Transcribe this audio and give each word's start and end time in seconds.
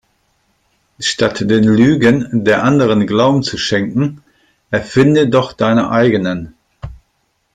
Statt 0.99 1.41
den 1.41 1.63
Lügen 1.63 2.43
der 2.43 2.63
Anderen 2.63 3.05
Glauben 3.05 3.43
zu 3.43 3.59
schenken 3.59 4.23
erfinde 4.71 5.29
doch 5.29 5.53
deine 5.53 5.91
eigenen. 5.91 6.55